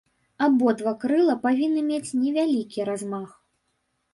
Абодва 0.45 0.93
крыла 1.03 1.35
павінны 1.45 1.81
мець 1.91 2.15
невялікі 2.23 2.79
размах. 2.89 3.29